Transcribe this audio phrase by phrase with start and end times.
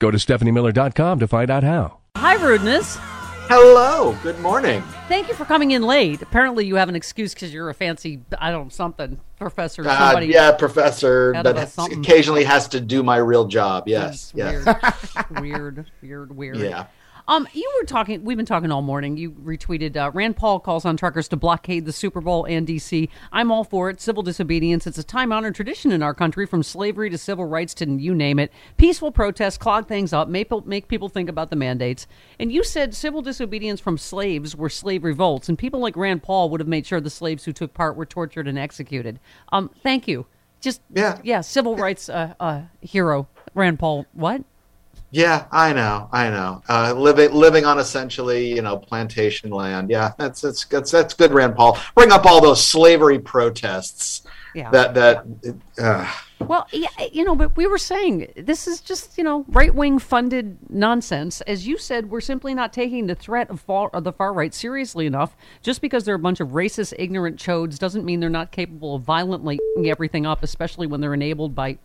[0.00, 1.98] Go to stephaniemiller.com to find out how.
[2.16, 2.96] Hi, Rudeness.
[3.52, 4.16] Hello.
[4.22, 4.82] Good morning.
[5.08, 6.22] Thank you for coming in late.
[6.22, 9.86] Apparently, you have an excuse because you're a fancy, I don't know, something professor.
[9.86, 10.26] Uh, Somebody.
[10.28, 11.98] yeah, professor, that of but a something.
[12.00, 13.88] occasionally has to do my real job.
[13.88, 14.32] Yes.
[14.34, 15.28] That's Yes.
[15.30, 15.40] Weird.
[15.42, 15.90] weird.
[16.02, 16.36] Weird.
[16.36, 16.56] Weird.
[16.60, 16.86] Yeah.
[17.30, 18.24] Um, you were talking.
[18.24, 19.16] We've been talking all morning.
[19.16, 19.96] You retweeted.
[19.96, 23.08] Uh, Rand Paul calls on truckers to blockade the Super Bowl and DC.
[23.30, 24.00] I'm all for it.
[24.00, 24.84] Civil disobedience.
[24.84, 28.40] It's a time-honored tradition in our country, from slavery to civil rights to you name
[28.40, 28.50] it.
[28.78, 32.08] Peaceful protests clog things up, make, make people think about the mandates.
[32.40, 36.50] And you said civil disobedience from slaves were slave revolts, and people like Rand Paul
[36.50, 39.20] would have made sure the slaves who took part were tortured and executed.
[39.52, 40.26] Um, thank you.
[40.60, 41.20] Just Yeah.
[41.22, 41.42] yeah.
[41.42, 44.06] Civil rights uh, uh, hero Rand Paul.
[44.14, 44.42] What?
[45.12, 46.62] Yeah, I know, I know.
[46.68, 49.90] Uh, living living on essentially, you know, plantation land.
[49.90, 51.78] Yeah, that's that's that's, that's good, Rand Paul.
[51.96, 54.22] Bring up all those slavery protests.
[54.54, 54.70] Yeah.
[54.70, 55.26] That that.
[55.78, 59.74] Uh, Well, yeah, you know, but we were saying this is just you know right
[59.74, 61.42] wing funded nonsense.
[61.42, 64.54] As you said, we're simply not taking the threat of, far, of the far right
[64.54, 65.36] seriously enough.
[65.60, 69.02] Just because they're a bunch of racist, ignorant chodes doesn't mean they're not capable of
[69.02, 71.78] violently everything up, especially when they're enabled by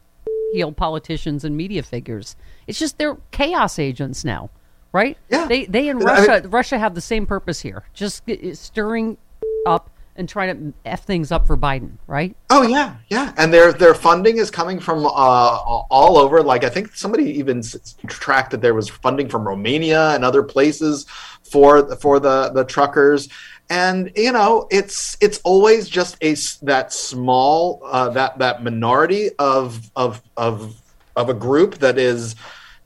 [0.54, 2.36] heeled politicians and media figures.
[2.68, 4.50] It's just they're chaos agents now,
[4.92, 5.18] right?
[5.30, 5.48] Yeah.
[5.48, 8.24] They they in I Russia mean- Russia have the same purpose here, just
[8.54, 9.18] stirring
[9.66, 12.36] up and trying to f things up for Biden, right?
[12.50, 16.42] Oh yeah, yeah, and their their funding is coming from uh, all over.
[16.42, 17.62] Like I think somebody even
[18.08, 21.06] tracked that there was funding from Romania and other places
[21.44, 23.28] for for the the truckers.
[23.70, 29.90] And you know, it's it's always just a that small uh, that that minority of
[29.96, 30.76] of of
[31.16, 32.36] of a group that is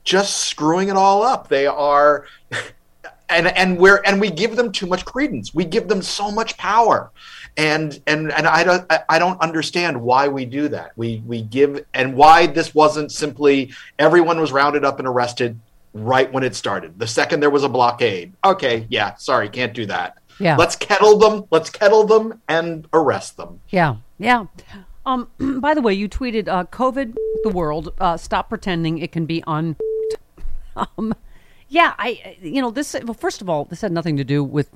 [0.04, 1.48] just screwing it all up.
[1.48, 2.26] They are
[3.28, 5.54] and and we're and we give them too much credence.
[5.54, 7.10] We give them so much power,
[7.56, 10.92] and and and I don't I- don't understand why we do that.
[10.96, 15.58] We we give and why this wasn't simply everyone was rounded up and arrested
[15.92, 16.98] right when it started.
[16.98, 20.16] The second there was a blockade, okay, yeah, sorry, can't do that.
[20.40, 20.56] Yeah.
[20.56, 21.44] let's kettle them.
[21.50, 23.60] Let's kettle them and arrest them.
[23.68, 24.46] Yeah, yeah.
[25.06, 25.28] Um,
[25.60, 29.42] by the way, you tweeted, uh, "COVID, the world, uh, stop pretending it can be
[29.46, 29.76] un."
[30.76, 31.14] Um,
[31.68, 32.94] yeah, I, you know, this.
[33.04, 34.70] Well, first of all, this had nothing to do with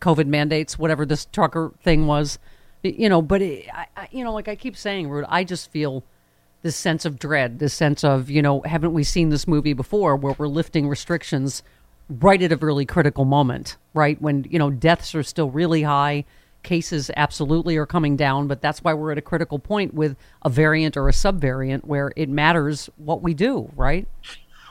[0.00, 2.38] COVID mandates, whatever this trucker thing was,
[2.82, 3.22] you know.
[3.22, 6.04] But it, I, I, you know, like I keep saying, Rude, I just feel
[6.62, 10.16] this sense of dread, this sense of, you know, haven't we seen this movie before,
[10.16, 11.62] where we're lifting restrictions
[12.08, 16.24] right at a really critical moment, right when you know deaths are still really high
[16.62, 20.50] cases absolutely are coming down, but that's why we're at a critical point with a
[20.50, 24.06] variant or a subvariant where it matters what we do, right?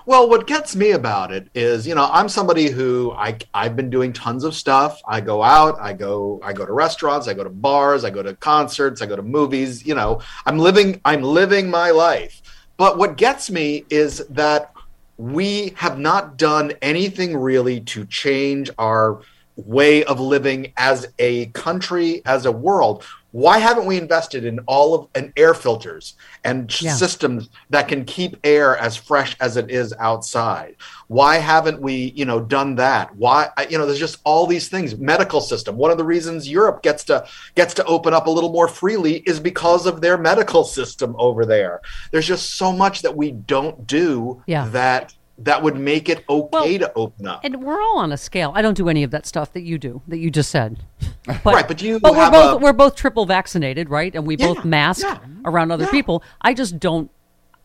[0.06, 3.90] Well, what gets me about it is, you know, I'm somebody who I I've been
[3.90, 5.02] doing tons of stuff.
[5.08, 8.22] I go out, I go I go to restaurants, I go to bars, I go
[8.22, 10.22] to concerts, I go to movies, you know.
[10.46, 12.44] I'm living I'm living my life.
[12.78, 14.75] But what gets me is that
[15.18, 19.22] we have not done anything really to change our
[19.58, 23.04] way of living as a country, as a world.
[23.32, 26.14] Why haven't we invested in all of and air filters
[26.46, 26.94] and Yeah.
[26.94, 30.76] systems that can keep air as fresh as it is outside?
[31.08, 33.14] Why haven't we, you know, done that?
[33.18, 34.96] Why, you know, there's just all these things.
[34.96, 35.76] Medical system.
[35.76, 37.26] One of the reasons Europe gets to
[37.56, 41.46] gets to open up a little more freely is because of their medical system over
[41.46, 41.82] there.
[42.12, 44.68] There's just so much that we don't do Yeah.
[44.70, 47.42] that that would make it okay Well, to open up.
[47.44, 48.52] And we're all on a scale.
[48.56, 50.84] I don't do any of that stuff that you do, that you just said.
[51.44, 54.14] But, Right, but you But we're both a- we're both triple vaccinated, right?
[54.14, 55.92] And we Yeah, both mask yeah, around other yeah.
[55.92, 56.22] people.
[56.42, 57.10] I just don't.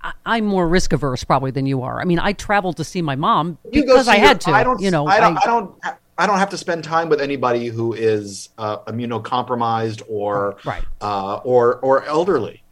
[0.03, 2.01] I, I'm more risk averse probably than you are.
[2.01, 4.41] I mean, I traveled to see my mom You go because see I your- had
[4.43, 4.51] to.
[4.53, 4.81] I don't.
[4.81, 5.37] you know, I don't.
[5.37, 5.75] I, don't.
[6.17, 10.83] I don't have to spend time with anybody who is uh, immunocompromised or Right.
[11.03, 12.63] uh, or or elderly.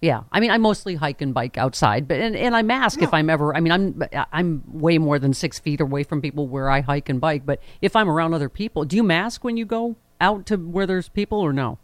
[0.00, 3.12] Yeah, I mean, I mostly hike and bike outside, but and, and I mask if
[3.12, 3.56] I'm ever.
[3.56, 4.02] I mean, I'm
[4.32, 7.44] I'm way more than six feet away from people where I hike and bike.
[7.44, 10.86] But if I'm around other people, do you mask when you go out to where
[10.86, 11.78] there's people or no?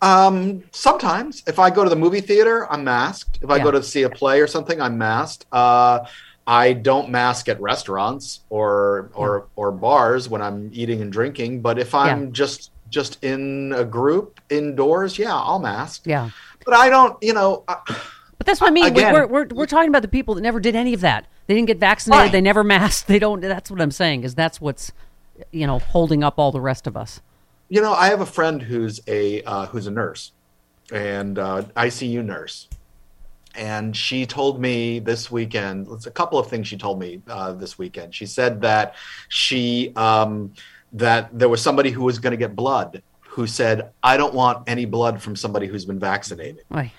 [0.00, 3.38] Um, sometimes, if I go to the movie theater, I'm masked.
[3.40, 3.62] If I Yeah.
[3.64, 5.46] go to see a play or something, I'm masked.
[5.52, 6.00] Uh,
[6.44, 11.62] I don't mask at restaurants or or or bars when I'm eating and drinking.
[11.62, 12.30] But if I'm Yeah.
[12.32, 16.02] just just in a group indoors, yeah, I'll mask.
[16.04, 16.30] Yeah.
[16.64, 17.20] But I don't.
[17.22, 17.64] You know.
[17.66, 17.78] I,
[18.38, 18.86] But that's what I mean.
[18.86, 21.26] Again- we're, we're, we're talking about the people that never did any of that.
[21.46, 22.22] They didn't get vaccinated.
[22.24, 22.32] Right.
[22.32, 23.08] They never masked.
[23.08, 23.40] They don't.
[23.40, 24.24] That's what I'm saying.
[24.24, 24.92] Is that's what's,
[25.50, 27.20] you know, holding up all the rest of us.
[27.68, 30.32] you know, I have a friend who's a uh, who's a nurse
[30.92, 32.68] and uh, ICU nurse,
[33.54, 35.86] and she told me this weekend.
[35.90, 38.14] It's a couple of things she told me uh, this weekend.
[38.14, 38.94] She said that
[39.28, 40.52] she um,
[40.92, 44.68] that there was somebody who was going to get blood who said, "I don't want
[44.68, 46.92] any blood from somebody who's been vaccinated." Right.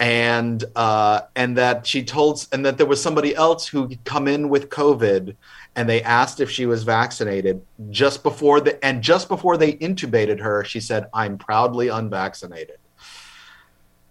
[0.00, 4.48] and uh, and that she told and that there was somebody else who come in
[4.48, 5.36] with COVID,
[5.76, 10.40] and they asked if she was vaccinated just before the and just before they intubated
[10.40, 12.78] her, she said, "I'm proudly unvaccinated."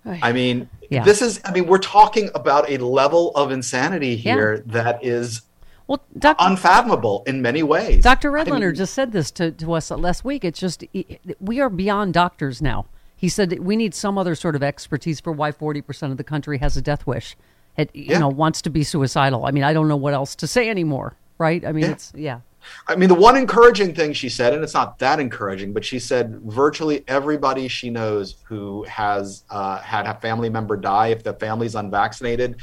[0.05, 1.03] I mean, Yeah.
[1.05, 4.33] this is I mean, we're talking about a level of insanity Yeah.
[4.35, 5.43] here that is
[5.87, 6.37] Well, Dr.
[6.39, 8.03] unfathomable in many ways.
[8.03, 8.37] Dr.
[8.37, 10.45] I mean, just said this to, to us last week.
[10.45, 10.83] It's just,
[11.39, 12.85] we are beyond doctors now.
[13.15, 16.23] He said that we need some other sort of expertise for why 40% of the
[16.23, 17.35] country has a death wish.
[17.77, 18.19] It, you Yeah.
[18.19, 19.45] know, wants to be suicidal.
[19.45, 21.65] I mean, I don't know what else to say anymore, right?
[21.65, 21.91] I mean, Yeah.
[21.91, 22.39] it's, yeah.
[22.87, 25.99] I mean, the one encouraging thing she said, and it's not that encouraging, but she
[25.99, 31.33] said virtually everybody she knows who has uh, had a family member die, if the
[31.33, 32.57] family's unvaccinated,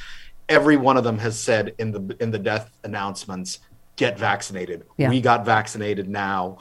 [0.50, 3.61] every one of them has said in the in the death announcements,
[3.97, 4.85] "Get vaccinated.
[4.99, 5.08] Yeah.
[5.08, 6.58] We got vaccinated now.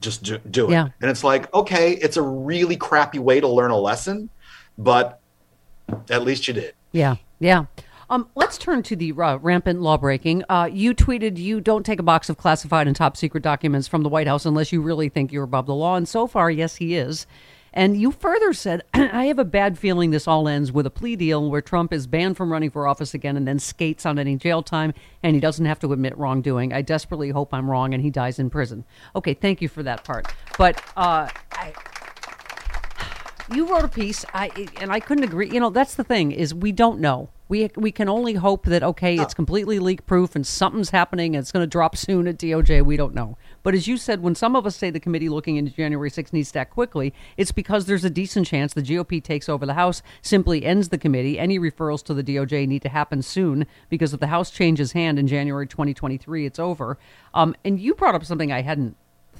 [0.00, 0.88] Just do, do it." Yeah.
[1.00, 4.30] And it's like, okay, it's a really crappy way to learn a lesson,
[4.76, 5.20] but
[6.10, 6.74] at least you did.
[6.90, 7.66] Yeah, yeah.
[8.08, 10.44] Um, let's turn to the uh, rampant law breaking.
[10.48, 14.02] Uh, you tweeted you don't take a box of classified and top secret documents from
[14.02, 15.96] the White House unless you really think you're above the law.
[15.96, 17.26] And so far, yes, he is.
[17.72, 21.16] And you further said, I have a bad feeling this all ends with a plea
[21.16, 24.36] deal where Trump is banned from running for office again and then skates on any
[24.36, 26.72] jail time and he doesn't have to admit wrongdoing.
[26.72, 28.84] I desperately hope I'm wrong and he dies in prison.
[29.14, 30.26] Okay, thank you for that part.
[30.58, 31.72] But uh, I,
[33.54, 35.50] you wrote a piece I and I couldn't agree.
[35.50, 37.28] You know, that's the thing is we don't know.
[37.48, 41.42] We we can only hope that okay, it's completely leak proof and something's happening and
[41.42, 42.84] it's going to drop soon at DOJ.
[42.84, 43.38] We don't know.
[43.62, 46.32] But as you said, when some of us say the committee looking into January 6th
[46.32, 49.74] needs to act quickly, it's because there's a decent chance the GOP takes over the
[49.74, 51.38] House, simply ends the committee.
[51.38, 55.18] Any referrals to the DOJ need to happen soon because if the House changes hand
[55.18, 56.98] in January 2023, it's over.
[57.32, 58.96] Um, and you brought up something I hadn't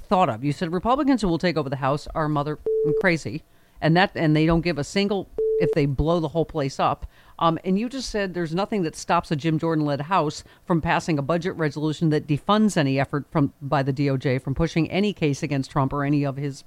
[0.07, 0.43] thought of.
[0.43, 2.59] You said Republicans who will take over the House are mother
[3.01, 3.43] crazy,
[3.81, 5.29] and that and they don't give a single
[5.59, 7.05] if they blow the whole place up.
[7.39, 11.19] Um, and you just said there's nothing that stops a Jim Jordan-led House from passing
[11.19, 15.43] a budget resolution that defunds any effort from by the DOJ from pushing any case
[15.43, 16.63] against Trump or any of his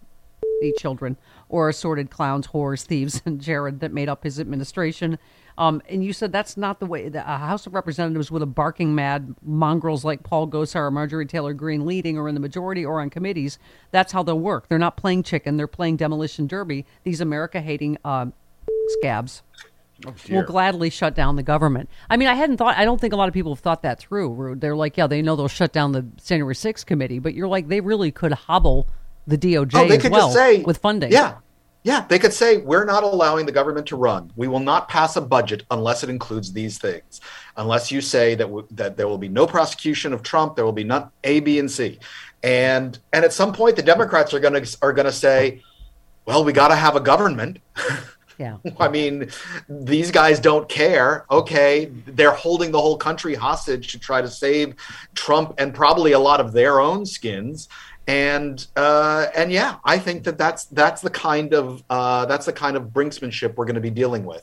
[0.78, 1.16] children
[1.48, 5.18] or assorted clowns, whores, thieves, and Jared that made up his administration.
[5.58, 7.08] Um, and you said that's not the way.
[7.08, 11.52] The House of Representatives with a barking mad mongrels like Paul Gosar or Marjorie Taylor
[11.52, 13.58] Greene leading, or in the majority, or on committees.
[13.90, 14.68] That's how they'll work.
[14.68, 15.56] They're not playing chicken.
[15.56, 16.86] They're playing demolition derby.
[17.04, 18.26] These America-hating uh,
[18.98, 19.42] scabs
[20.06, 21.90] Oh, will gladly shut down the government.
[22.08, 22.76] I mean, I hadn't thought.
[22.78, 24.56] I don't think a lot of people have thought that through.
[24.58, 27.68] They're like, yeah, they know they'll shut down the January 6th committee, but you're like,
[27.68, 28.86] they really could hobble
[29.26, 31.12] the DOJ Oh, they could well just say with funding.
[31.12, 31.36] Yeah,
[31.82, 32.06] yeah.
[32.08, 34.30] They could say we're not allowing the government to run.
[34.36, 37.20] We will not pass a budget unless it includes these things.
[37.56, 40.72] Unless you say that w- that there will be no prosecution of Trump, there will
[40.72, 41.98] be none A, B, and C.
[42.42, 45.62] And and at some point, the Democrats are going to are going to say,
[46.24, 47.58] well, we got to have a government.
[48.40, 48.56] yeah.
[48.80, 49.30] I mean,
[49.68, 51.26] these guys don't care.
[51.30, 54.74] Okay, they're holding the whole country hostage to try to save
[55.14, 57.68] Trump and probably a lot of their own skins.
[58.08, 62.52] and uh, and yeah, I think that that's that's the kind of uh, that's the
[62.52, 64.42] kind of brinksmanship we're going to be dealing with.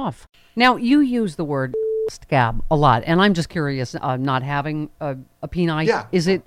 [0.55, 1.75] Now, you use the word
[2.09, 6.05] scab a lot, and I'm just curious, uh, not having a, a penile, Yeah.
[6.11, 6.43] is it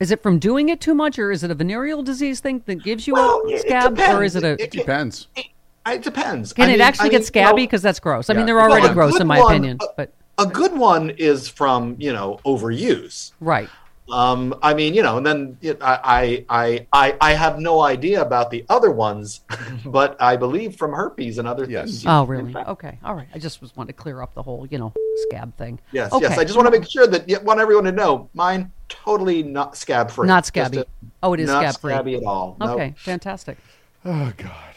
[0.00, 2.82] is it from doing it too much, or is it a venereal disease thing that
[2.82, 4.60] gives you Well, a scab, or is it a...
[4.60, 5.28] It- Depends.
[5.36, 5.46] It,
[5.86, 6.52] it depends.
[6.52, 7.46] can I it actually I get mean, scabby?
[7.62, 8.28] you know, Because that's gross.
[8.28, 8.38] I Yeah.
[8.38, 11.46] mean, they're already a gross in my one- opinion, a- but a good one is
[11.48, 13.32] from you know overuse.
[13.40, 13.68] right.
[14.10, 18.20] Um, I mean, you know, and then it, I, I, I, I have no idea
[18.20, 19.40] about the other ones,
[19.86, 21.90] but I believe from herpes and other Yes.
[21.90, 22.06] things.
[22.06, 22.54] Oh, really?
[22.54, 22.98] Okay.
[23.04, 23.28] All right.
[23.34, 24.92] I just was wanting to clear up the whole, you know,
[25.28, 25.78] scab thing.
[25.92, 26.24] Yes, okay.
[26.28, 26.36] yes.
[26.38, 29.76] I just want to make sure that you want everyone to know mine totally not
[29.76, 30.26] scab free.
[30.26, 30.84] Not scabby.
[31.22, 31.92] Oh, it is not scab-free.
[31.92, 32.56] scabby at all.
[32.58, 32.70] Nope.
[32.70, 33.56] Okay, fantastic.
[34.04, 34.74] Oh God.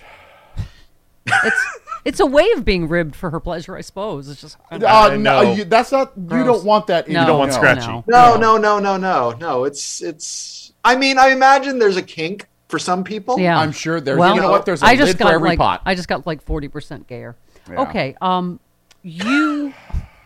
[1.43, 1.65] It's
[2.05, 4.29] it's a way of being ribbed for her pleasure, I suppose.
[4.29, 5.53] It's just Uh, I no, know.
[5.53, 6.13] you, that's not.
[6.15, 6.45] You Gross.
[6.45, 7.07] don't want that.
[7.07, 7.87] In no, your- don't want no, scratchy.
[7.87, 9.63] No, No, no, no, no, no, no.
[9.65, 10.71] It's it's.
[10.83, 13.39] I mean, I imagine there's a kink for some people.
[13.39, 14.17] Yeah, I'm sure there's.
[14.19, 14.65] Well, you know what?
[14.65, 15.81] There's a I just lid for got every like, pot.
[15.85, 17.35] I just got like forty percent gayer.
[17.69, 17.81] Yeah.
[17.81, 18.15] Okay.
[18.21, 18.59] Um,
[19.01, 19.73] you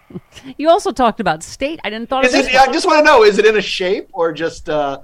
[0.58, 1.80] you also talked about state.
[1.84, 2.56] I didn't thought Is of it?
[2.56, 4.70] I just want to know: is it in a shape or just?
[4.70, 5.00] uh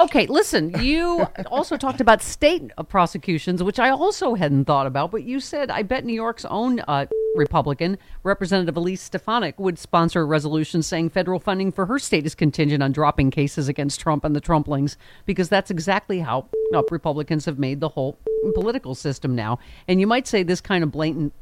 [0.00, 5.24] Okay, listen, you also talked about state prosecutions, which I also hadn't thought about, but
[5.24, 7.04] you said, I bet New York's own uh,
[7.36, 12.34] Republican, Representative Elise Stefanik, would sponsor a resolution saying federal funding for her state is
[12.34, 17.44] contingent on dropping cases against Trump and the Trumplings, because that's exactly how uh, Republicans
[17.44, 18.18] have made the whole
[18.54, 19.58] political system now.
[19.86, 21.34] And you might say this kind of blatant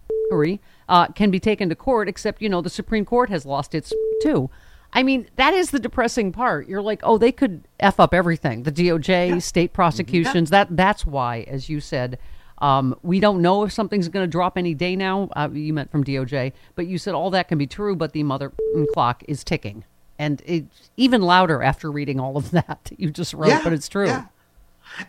[0.89, 3.93] uh, can be taken to court, except, you know, the Supreme Court has lost its
[4.21, 4.51] too.
[4.93, 6.67] I mean, that is the depressing part.
[6.67, 8.63] You're like, oh, they could f up everything.
[8.63, 10.51] The DOJ, state prosecutions.
[10.51, 12.19] That that's why, as you said,
[12.59, 15.29] um, we don't know if something's going to drop any day now.
[15.37, 18.23] Uh, you meant from DOJ, but you said all that can be true, but the
[18.23, 18.53] mother
[18.93, 19.85] clock is ticking,
[20.19, 23.49] and it's even louder after reading all of that that you just wrote.
[23.49, 24.25] Yeah, but it's true.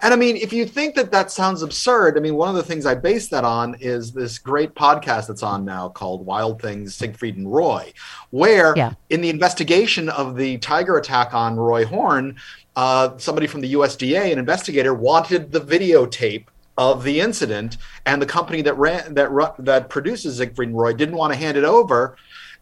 [0.02, 2.64] And I mean, if you think that that sounds absurd, I mean, one of the
[2.64, 6.96] things I base that on is this great podcast that's on now called Wild Things
[6.96, 7.94] Siegfried and Roy,
[8.30, 8.94] where Yeah.
[9.10, 12.36] in the investigation of the tiger attack on Roy Horn,
[12.76, 16.46] uh, somebody from the USDA, an investigator, wanted the videotape
[16.78, 21.16] of the incident, and the company that ran that that produces Siegfried and Roy didn't
[21.16, 22.16] want to hand it over.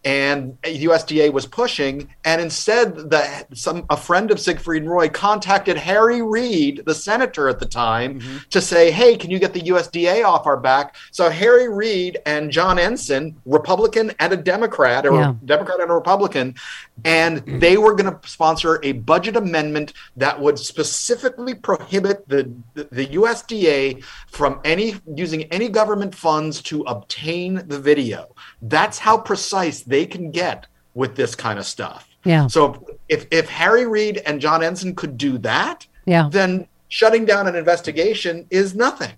[0.06, 5.76] And USDA was pushing, and instead, the some a friend of Siegfried and Roy contacted
[5.78, 8.38] Harry Reid, the senator at the time, mm-hmm.
[8.50, 12.52] to say, "Hey, can you get the USDA off our back?" So Harry Reid and
[12.52, 15.34] John Ensign, Republican and a Democrat, or Yeah.
[15.44, 16.56] Democrat and a Republican,
[17.04, 22.88] and they were going to sponsor a budget amendment that would specifically prohibit the, the
[22.92, 28.34] the USDA from any using any government funds to obtain the video.
[28.62, 32.08] That's how precise they can get with this kind of stuff.
[32.24, 32.48] Yeah.
[32.48, 36.30] So if if Harry Reid and John Ensign could do that, Yeah.
[36.32, 39.12] then shutting down an investigation is nothing.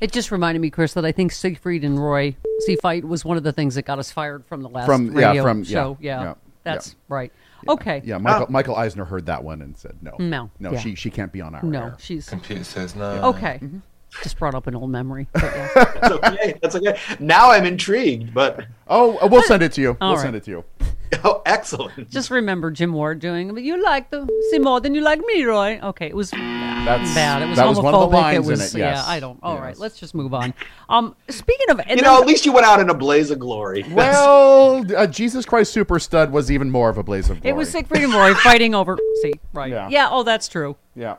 [0.00, 3.36] It just reminded me, Chris, that I think Siegfried and Roy C fight was one
[3.36, 5.96] of the things that got us fired from the last From- yeah, from- show.
[6.00, 6.94] Yeah, yeah, that's yeah.
[7.08, 7.32] right.
[7.66, 8.00] Okay.
[8.04, 10.14] Yeah, Michael, uh, Michael Eisner heard that one and said no.
[10.20, 10.78] No, No, yeah.
[10.78, 11.96] she she can't be on our No, air.
[11.98, 13.20] she's Computer says no.
[13.30, 13.58] okay.
[13.60, 13.78] Mm-hmm.
[14.22, 15.28] Just brought up an old memory.
[15.36, 15.68] Yeah.
[15.74, 16.54] That's okay.
[16.62, 16.98] That's okay.
[17.20, 19.96] Now I'm intrigued, but Oh, uh, we'll send it to you.
[20.00, 20.22] All we'll right.
[20.22, 20.64] send it to you.
[21.24, 22.08] oh, excellent.
[22.10, 23.52] Just remember Jim Ward doing.
[23.54, 25.78] "But You like the see more than you like me, Roy.
[25.82, 27.42] Okay, it was That's bad.
[27.42, 27.68] It was that homophobic.
[27.68, 28.84] was one of the lines it was in it.
[28.84, 29.04] Yes.
[29.06, 29.12] yeah.
[29.12, 29.38] I don't.
[29.42, 29.78] All right, Yes.
[29.78, 30.54] let's just move on.
[30.88, 33.30] Um, speaking of, and You then- know, at least you went out in a blaze
[33.30, 33.84] of glory.
[33.92, 37.50] Well, uh, Jesus Christ Super Stud was even more of a blaze of glory.
[37.54, 38.98] it was Siegfried and Roy fighting over.
[39.22, 39.70] See, right?
[39.70, 39.88] Yeah.
[39.90, 40.08] Yeah.
[40.10, 40.76] Oh, that's true.
[40.94, 41.16] Yeah.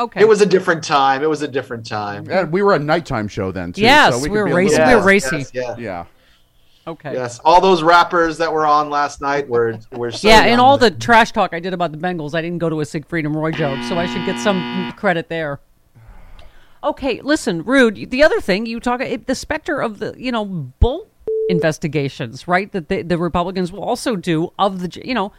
[0.00, 0.02] Yeah.
[0.04, 0.20] Okay.
[0.20, 1.22] It was a different time.
[1.22, 2.28] It was a different time.
[2.30, 3.82] And we were a nighttime show then too.
[3.82, 5.38] Yes, so we, we were be a racing- we were racing.
[5.40, 5.76] Yes, yeah.
[5.78, 6.04] Yeah.
[6.86, 7.12] Okay.
[7.12, 10.78] Yes, all those rappers that were on last night were were so yeah, and all
[10.78, 13.34] the trash talk I did about the Bengals, I didn't go to a Siegfried and
[13.36, 15.60] Roy joke, so I should get some credit there.
[16.82, 18.10] Okay, listen, Rude.
[18.10, 21.08] The other thing you talk, it- the specter of the you know bull
[21.50, 22.72] investigations, right?
[22.72, 25.32] That the, the Republicans will also do of the you know.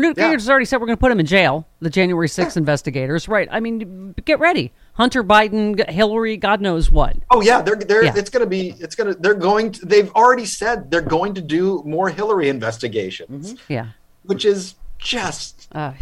[0.00, 0.28] Newt Yeah.
[0.28, 1.66] Gingrich has already said we're going to put him in jail.
[1.80, 3.48] The January 6th investigators, right?
[3.50, 4.72] I mean, get ready.
[4.94, 7.16] Hunter Biden, Hillary, God knows what.
[7.30, 8.14] Oh yeah, they're they're Yeah.
[8.16, 11.82] it's gonna be it's gonna they're going to they've already said they're going to do
[11.84, 13.88] more Hillary investigations, Yeah,
[14.22, 15.92] which is just uh,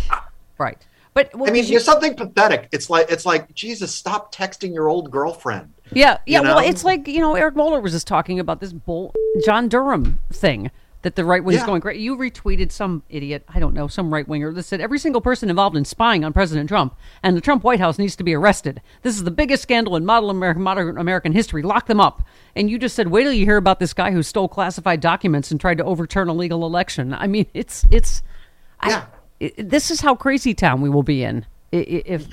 [0.58, 0.78] right.
[1.12, 2.68] But I mean, you- there's something pathetic.
[2.72, 5.72] It's like it's like Jesus, stop texting your old girlfriend.
[5.92, 6.38] Yeah, yeah.
[6.40, 9.12] You Well, it's like you know Eric Mueller was just talking about this bull
[9.44, 10.70] John Durham thing
[11.04, 11.64] that the right wing Yeah.
[11.66, 12.00] going great.
[12.00, 15.48] You retweeted some idiot, I don't know, some right winger that said every single person
[15.48, 18.80] involved in spying on President Trump and the Trump White House needs to be arrested.
[19.02, 21.62] This is the biggest scandal in modern American, modern American history.
[21.62, 22.22] Lock them up.
[22.56, 25.50] And you just said, wait till you hear about this guy who stole classified documents
[25.50, 27.14] and tried to overturn a legal election.
[27.14, 28.22] I mean, it's it's.
[28.84, 29.04] Yeah.
[29.40, 32.26] I, i this is how crazy town we will be in if.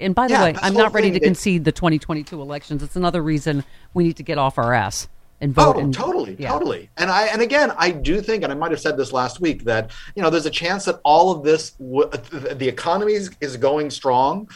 [0.00, 2.82] And by the Yeah, way, I'm not ready to it- concede the 2022 elections.
[2.82, 3.64] It's another reason
[3.94, 5.08] we need to get off our ass
[5.40, 5.76] and vote.
[5.76, 6.50] Oh, and, totally, yeah.
[6.50, 6.90] totally.
[6.96, 9.64] And I and again, I do think, and I might have said this last week,
[9.64, 13.56] that you know, there's a chance that all of this, w- the economy is, is
[13.56, 14.48] going strong.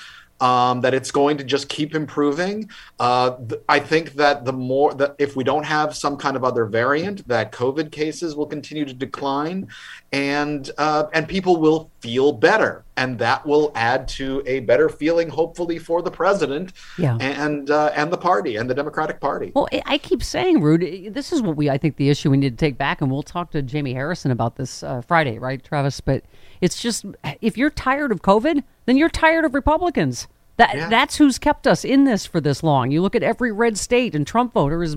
[0.43, 2.69] Um, that it's going to just keep improving.
[2.99, 6.43] Uh, th- I think that the more that if we don't have some kind of
[6.43, 9.69] other variant, that COVID cases will continue to decline,
[10.13, 15.29] and uh, and people will feel better, and that will add to a better feeling,
[15.29, 17.17] hopefully, for the president Yeah.
[17.21, 19.53] and uh, and the party and the Democratic Party.
[19.55, 22.59] Well, I- keep saying, Rude, this is what we, I think, the issue we need
[22.59, 26.01] to take back, and we'll talk to Jamie Harrison about this uh, Friday, right, Travis?
[26.01, 26.25] But
[26.61, 27.05] it's just,
[27.41, 30.27] if you're tired of COVID, then you're tired of Republicans.
[30.57, 30.89] That Yeah.
[30.89, 32.91] That's who's kept us in this for this long.
[32.91, 34.97] You look at every red state, and Trump voter is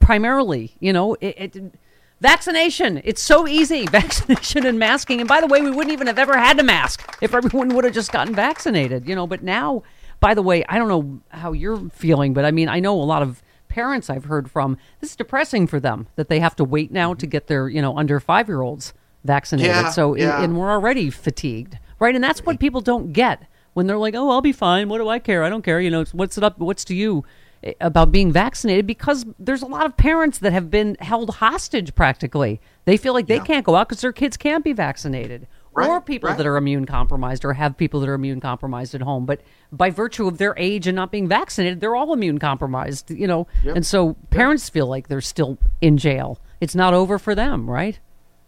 [0.00, 1.74] primarily, you know, it, it
[2.20, 3.02] Vaccination.
[3.04, 3.86] It's so easy.
[3.90, 5.20] Vaccination and masking.
[5.20, 7.84] And by the way, we wouldn't even have ever had to mask if everyone would
[7.84, 9.26] have just gotten vaccinated, you know.
[9.26, 9.82] But now,
[10.20, 13.04] by the way, I don't know how you're feeling, but I mean, I know a
[13.04, 16.64] lot of parents I've heard from, this is depressing for them that they have to
[16.64, 18.94] wait now to get their, you know, under five year olds
[19.24, 19.74] vaccinated.
[19.74, 20.42] Yeah, so, yeah.
[20.42, 22.14] and we're already fatigued, right?
[22.14, 23.42] And that's what people don't get
[23.74, 24.88] when they're like, oh, I'll be fine.
[24.88, 25.44] What do I care?
[25.44, 25.80] I don't care.
[25.80, 26.58] You know, what's it up?
[26.58, 27.24] What's to you?
[27.62, 31.94] eh, about being vaccinated because there's a lot of parents that have been held hostage
[31.94, 32.60] practically.
[32.84, 35.46] They feel like they can't go out because their kids can't be vaccinated.
[35.76, 36.38] Right, or people right.
[36.38, 39.26] that are immune compromised or have people that are immune compromised at home.
[39.26, 39.40] But
[39.72, 43.48] by virtue of their age and not being vaccinated, they're all immune compromised, you know.
[43.74, 46.38] And so parents feel like they're still in jail.
[46.60, 47.98] It's not over for them, right?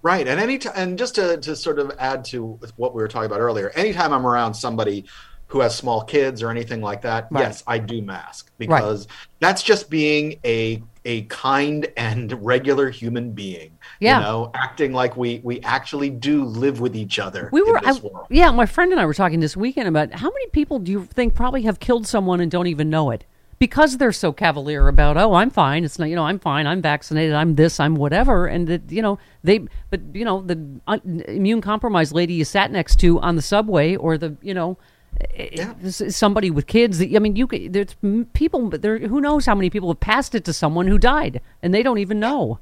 [0.03, 3.09] Right, and any t- and just to to sort of add to what we were
[3.09, 5.05] talking about earlier, anytime I'm around somebody
[5.49, 7.43] who has small kids or anything like that, Right.
[7.43, 9.07] yes, I do mask because
[9.41, 13.79] that's just being a a kind and regular human being.
[14.01, 14.19] Yeah.
[14.19, 17.49] you know, acting like we we actually do live with each other.
[17.53, 18.27] We were, in this I, world.
[18.29, 18.51] yeah.
[18.51, 21.35] My friend and I were talking this weekend about how many people do you think
[21.35, 23.25] probably have killed someone and don't even know it
[23.59, 25.85] because they're so cavalier about, oh, I'm fine.
[25.85, 26.67] It's not, you know, I'm fine.
[26.67, 27.35] I'm vaccinated.
[27.35, 27.81] I'm this.
[27.81, 28.47] I'm whatever.
[28.47, 32.71] And that, you know, they, but you know, the un, immune compromised lady you sat
[32.71, 34.77] next to on the subway, or the, you know.
[35.35, 35.73] Eh, yeah.
[35.83, 36.99] s- Somebody with kids.
[36.99, 37.47] that- I mean, you.
[37.47, 37.97] could- There's
[38.35, 38.69] people.
[38.69, 38.99] but There.
[38.99, 41.99] Who knows how many people have passed it to someone who died and they don't
[41.99, 42.59] even know.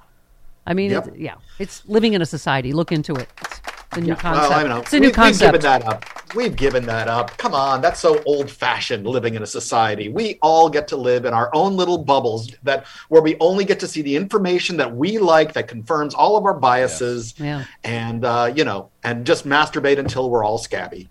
[0.67, 1.09] I mean, Yep.
[1.09, 2.73] it's, yeah, it's living in a society.
[2.73, 3.29] Look into it.
[3.43, 3.61] It's
[3.99, 4.51] a new Yeah, concept.
[4.51, 4.79] Well, I know.
[4.83, 5.61] It's a new we, concept.
[5.63, 6.05] That up.
[6.35, 7.37] We've given that up.
[7.39, 9.07] Come on, that's so old-fashioned.
[9.07, 12.87] Living in a society, we all get to live in our own little bubbles that
[13.09, 16.45] where we only get to see the information that we like that confirms all of
[16.45, 17.35] our biases.
[17.39, 17.65] Yeah.
[17.85, 21.09] And uh, you know, and just masturbate until we're all scabby.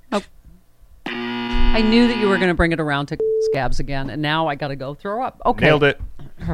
[1.05, 3.17] I knew that you were going to bring it around to
[3.51, 5.41] scabs again, and now I got to go throw up.
[5.45, 5.65] Okay.
[5.65, 5.99] Nailed it.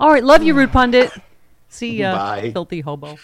[0.00, 0.24] All right.
[0.24, 1.12] Love you, Rude Pundit.
[1.68, 2.50] See ya, Bye.
[2.52, 3.18] filthy hobo.